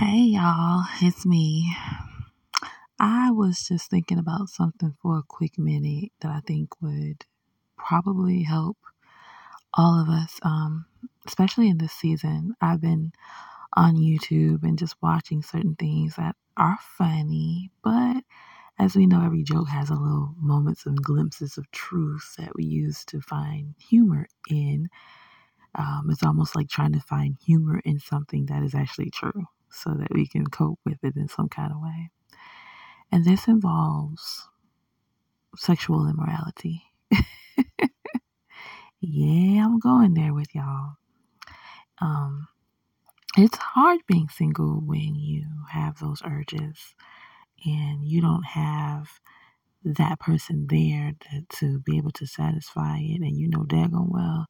[0.00, 1.76] Hey y'all, it's me.
[2.98, 7.26] I was just thinking about something for a quick minute that I think would
[7.76, 8.78] probably help
[9.74, 10.86] all of us, um,
[11.26, 12.54] especially in this season.
[12.62, 13.12] I've been
[13.74, 18.24] on YouTube and just watching certain things that are funny, but
[18.78, 22.64] as we know, every joke has a little moments and glimpses of truth that we
[22.64, 24.88] use to find humor in.
[25.74, 29.94] Um, it's almost like trying to find humor in something that is actually true so
[29.94, 32.10] that we can cope with it in some kind of way.
[33.12, 34.48] And this involves
[35.56, 36.82] sexual immorality.
[39.00, 40.94] yeah, I'm going there with y'all.
[42.00, 42.48] Um,
[43.36, 46.94] it's hard being single when you have those urges
[47.64, 49.08] and you don't have
[49.84, 54.46] that person there to, to be able to satisfy it and you know daggone well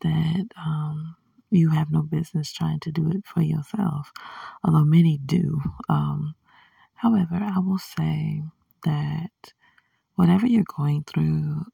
[0.00, 1.16] that um,
[1.50, 4.12] you have no business trying to do it for yourself,
[4.64, 5.60] although many do.
[5.88, 6.34] Um,
[6.94, 8.42] however, I will say
[8.84, 9.30] that
[10.16, 11.64] whatever you're going through,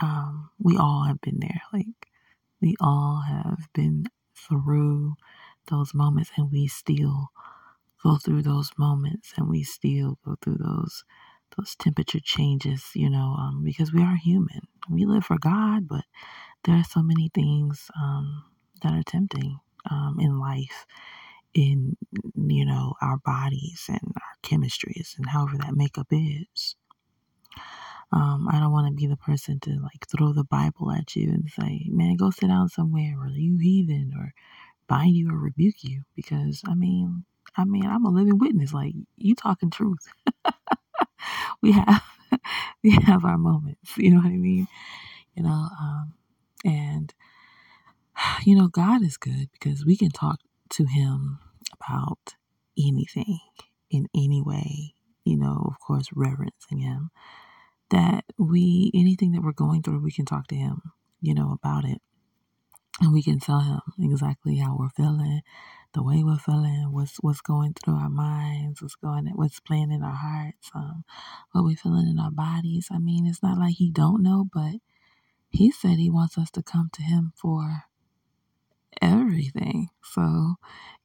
[0.00, 1.62] um, we all have been there.
[1.72, 2.08] Like,
[2.60, 5.14] we all have been through
[5.70, 7.30] those moments, and we still
[8.02, 11.04] go through those moments, and we still go through those
[11.56, 14.60] those temperature changes, you know, um, because we are human.
[14.90, 16.04] We live for God, but
[16.64, 18.44] there are so many things um,
[18.82, 19.58] that are tempting
[19.90, 20.86] um, in life,
[21.54, 21.96] in
[22.36, 26.76] you know our bodies and our chemistries and however that makeup is.
[28.10, 31.28] Um, I don't want to be the person to like throw the Bible at you
[31.30, 34.32] and say, "Man, go sit down somewhere," or "You heathen," or
[34.88, 37.24] bind you or rebuke you, because I mean,
[37.56, 38.72] I mean, I'm a living witness.
[38.74, 40.06] Like you talking truth.
[41.62, 42.02] we have
[42.82, 43.96] we have our moments.
[43.96, 44.68] You know what I mean?
[45.36, 46.14] You know, um,
[46.64, 47.14] and
[48.44, 51.38] you know, God is good because we can talk to Him
[51.80, 52.34] about
[52.78, 53.40] anything
[53.90, 57.10] in any way, you know, of course, reverencing Him.
[57.90, 60.82] That we, anything that we're going through, we can talk to Him,
[61.20, 62.02] you know, about it.
[63.00, 65.40] And we can tell Him exactly how we're feeling,
[65.94, 70.02] the way we're feeling, what's what's going through our minds, what's going, what's playing in
[70.02, 71.04] our hearts, um,
[71.52, 72.88] what we're feeling in our bodies.
[72.90, 74.76] I mean, it's not like He don't know, but
[75.48, 77.84] He said He wants us to come to Him for
[79.02, 79.88] everything.
[80.02, 80.54] So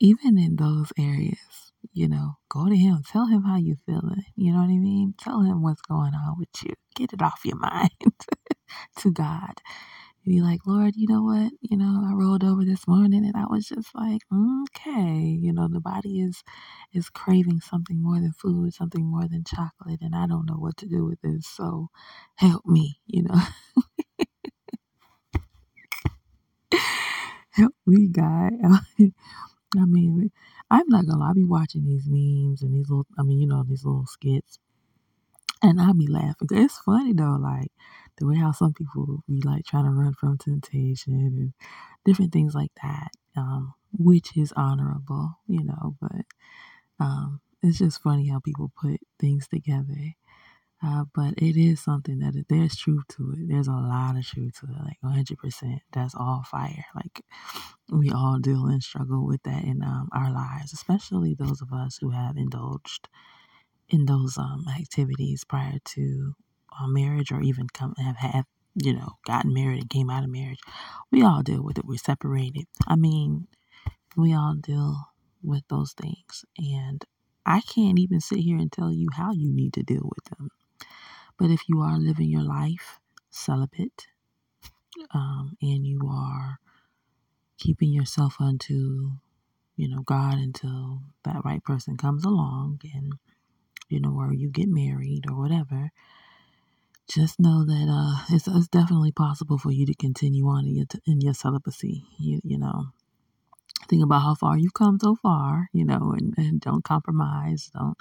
[0.00, 3.02] even in those areas, you know, go to him.
[3.10, 4.24] Tell him how you feeling.
[4.36, 5.14] You know what I mean?
[5.18, 6.74] Tell him what's going on with you.
[6.94, 7.90] Get it off your mind
[8.98, 9.54] to God.
[10.24, 11.52] Be like, Lord, you know what?
[11.62, 15.68] You know, I rolled over this morning and I was just like, okay, you know,
[15.68, 16.42] the body is
[16.92, 20.76] is craving something more than food, something more than chocolate, and I don't know what
[20.78, 21.46] to do with this.
[21.48, 21.88] So
[22.36, 23.40] help me, you know.
[27.60, 27.74] help
[28.12, 28.52] got.
[29.78, 30.30] I mean,
[30.70, 33.46] I'm not gonna lie, I'll be watching these memes and these little, I mean, you
[33.46, 34.58] know, these little skits,
[35.62, 36.48] and I'll be laughing.
[36.50, 37.72] It's funny though, like
[38.18, 41.52] the way how some people be like trying to run from temptation and
[42.04, 46.26] different things like that, um, which is honorable, you know, but
[47.00, 50.14] um, it's just funny how people put things together
[50.84, 53.48] uh, but it is something that there's truth to it.
[53.48, 55.80] There's a lot of truth to it, like 100%.
[55.92, 56.86] That's all fire.
[56.94, 57.22] Like
[57.90, 61.98] we all deal and struggle with that in um, our lives, especially those of us
[62.00, 63.08] who have indulged
[63.88, 66.34] in those um, activities prior to
[66.80, 68.44] uh, marriage or even come have had,
[68.76, 70.60] you know, gotten married and came out of marriage.
[71.12, 71.86] We all deal with it.
[71.86, 72.66] We're separated.
[72.88, 73.48] I mean,
[74.16, 74.96] we all deal
[75.42, 76.44] with those things.
[76.58, 77.04] And
[77.46, 80.50] I can't even sit here and tell you how you need to deal with them
[81.40, 84.08] but if you are living your life celibate
[85.14, 86.60] um, and you are
[87.56, 89.12] keeping yourself unto,
[89.74, 93.14] you know, God until that right person comes along and,
[93.88, 95.92] you know, or you get married or whatever,
[97.08, 100.86] just know that uh, it's, it's definitely possible for you to continue on in your,
[101.06, 102.04] in your celibacy.
[102.18, 102.88] You, you know,
[103.88, 107.70] think about how far you've come so far, you know, and, and don't compromise.
[107.74, 107.96] Don't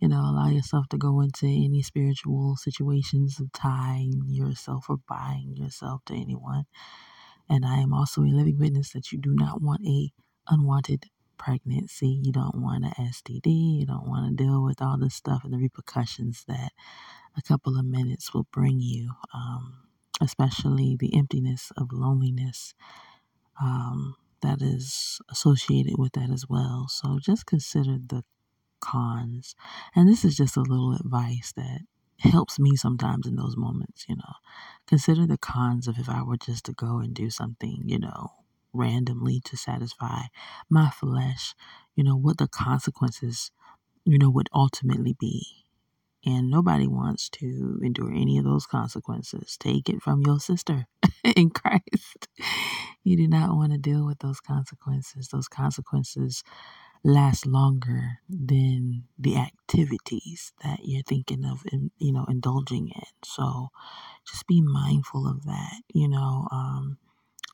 [0.00, 5.54] you know, allow yourself to go into any spiritual situations of tying yourself or buying
[5.56, 6.64] yourself to anyone.
[7.48, 10.10] And I am also a living witness that you do not want a
[10.48, 11.06] unwanted
[11.38, 12.20] pregnancy.
[12.22, 13.80] You don't want an STD.
[13.80, 16.72] You don't want to deal with all this stuff and the repercussions that
[17.36, 19.88] a couple of minutes will bring you, um,
[20.20, 22.74] especially the emptiness of loneliness
[23.62, 26.86] um, that is associated with that as well.
[26.88, 28.24] So just consider the
[28.84, 29.56] cons.
[29.96, 31.80] And this is just a little advice that
[32.18, 34.34] helps me sometimes in those moments, you know.
[34.86, 38.32] Consider the cons of if I were just to go and do something, you know,
[38.72, 40.22] randomly to satisfy
[40.70, 41.54] my flesh,
[41.96, 43.50] you know, what the consequences,
[44.04, 45.46] you know, would ultimately be.
[46.26, 49.56] And nobody wants to endure any of those consequences.
[49.58, 50.86] Take it from your sister
[51.24, 52.28] in Christ.
[53.04, 55.28] You do not want to deal with those consequences.
[55.28, 56.42] Those consequences
[57.04, 61.64] last longer than the activities that you're thinking of,
[61.98, 63.02] you know, indulging in.
[63.24, 63.68] So
[64.28, 65.82] just be mindful of that.
[65.94, 66.98] You know, um,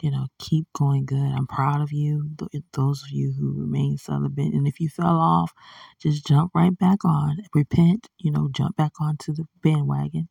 [0.02, 1.32] you know, keep going good.
[1.36, 2.30] I'm proud of you,
[2.74, 4.54] those of you who remain celibate.
[4.54, 5.52] And if you fell off,
[6.00, 7.38] just jump right back on.
[7.54, 10.28] Repent, you know, jump back onto the bandwagon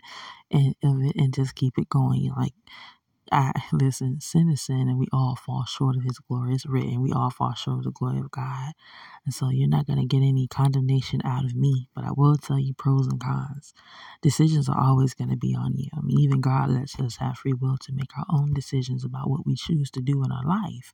[0.51, 2.31] and of it and just keep it going.
[2.37, 2.53] Like
[3.31, 6.53] I listen, sin is sin, and we all fall short of His glory.
[6.53, 8.73] It's written, we all fall short of the glory of God.
[9.25, 12.37] And so you're not going to get any condemnation out of me, but I will
[12.37, 13.73] tell you pros and cons.
[14.21, 15.89] Decisions are always going to be on you.
[15.95, 19.29] I mean, even God lets us have free will to make our own decisions about
[19.29, 20.93] what we choose to do in our life.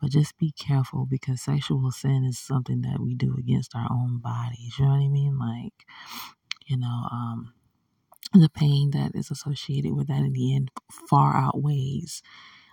[0.00, 4.18] But just be careful because sexual sin is something that we do against our own
[4.18, 4.78] bodies.
[4.78, 5.38] You know what I mean?
[5.38, 5.86] Like,
[6.66, 7.54] you know, um,
[8.42, 10.70] the pain that is associated with that in the end
[11.08, 12.22] far outweighs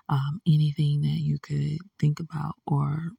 [0.10, 3.12] um, anything that you could think about or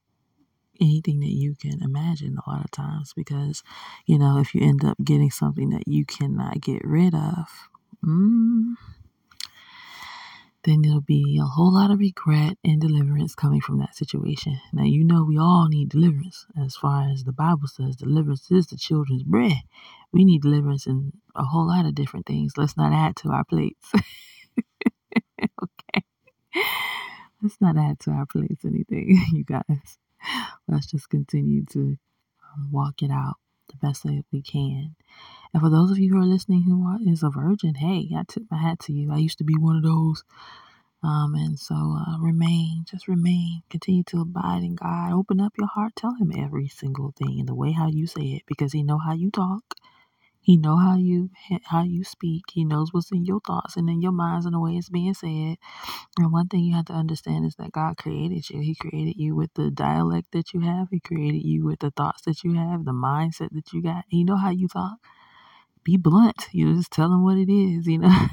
[0.80, 3.62] anything that you can imagine a lot of times because
[4.06, 7.46] you know if you end up getting something that you cannot get rid of
[8.04, 8.74] mm,
[10.64, 14.60] then there'll be a whole lot of regret and deliverance coming from that situation.
[14.72, 16.46] Now, you know, we all need deliverance.
[16.60, 19.62] As far as the Bible says, deliverance is the children's bread.
[20.12, 22.52] We need deliverance in a whole lot of different things.
[22.56, 23.90] Let's not add to our plates.
[25.42, 26.04] okay.
[27.42, 29.98] Let's not add to our plates anything, you guys.
[30.68, 31.98] Let's just continue to
[32.56, 33.34] um, walk it out
[33.68, 34.94] the best way we can.
[35.52, 38.22] And for those of you who are listening who are, is a virgin, hey, I
[38.28, 39.12] tip my hat to you.
[39.12, 40.24] I used to be one of those.
[41.02, 45.12] Um, and so uh, remain, just remain, continue to abide in God.
[45.12, 48.22] Open up your heart, tell Him every single thing in the way how you say
[48.22, 49.62] it, because He know how you talk.
[50.40, 51.30] He know how you
[51.64, 52.44] how you speak.
[52.52, 55.14] He knows what's in your thoughts and in your minds and the way it's being
[55.14, 55.56] said.
[56.18, 58.60] And one thing you have to understand is that God created you.
[58.60, 60.88] He created you with the dialect that you have.
[60.90, 64.04] He created you with the thoughts that you have, the mindset that you got.
[64.08, 64.98] He know how you talk
[65.84, 66.48] be blunt.
[66.52, 68.26] You know, just tell them what it is, you know.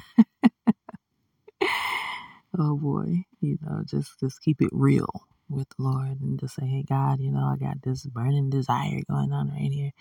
[2.59, 5.09] oh boy, you know, just just keep it real
[5.49, 9.01] with the Lord and just say, Hey God, you know, I got this burning desire
[9.09, 9.91] going on right here.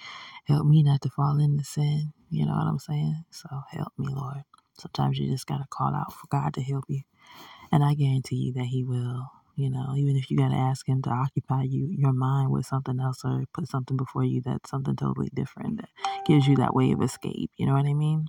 [0.46, 2.12] Help me not to fall into sin.
[2.30, 3.24] You know what I'm saying?
[3.30, 4.44] So help me, Lord.
[4.78, 7.02] Sometimes you just gotta call out for God to help you.
[7.72, 9.30] And I guarantee you that He will.
[9.58, 12.64] You know, even if you got to ask him to occupy you your mind with
[12.64, 15.88] something else or put something before you that's something totally different that
[16.26, 17.50] gives you that way of escape.
[17.56, 18.28] You know what I mean?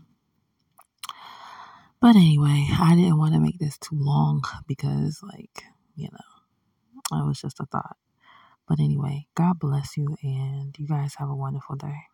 [2.02, 5.66] But anyway, I didn't want to make this too long because, like,
[5.96, 7.98] you know, it was just a thought.
[8.68, 12.06] But anyway, God bless you, and you guys have a wonderful day.